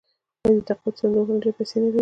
آیا 0.47 0.51
د 0.57 0.59
تقاعد 0.67 0.95
صندوقونه 0.99 1.39
ډیرې 1.43 1.51
پیسې 1.57 1.77
نلري؟ 1.81 1.89